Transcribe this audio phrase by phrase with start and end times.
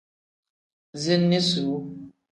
[1.01, 1.75] Ziini suu.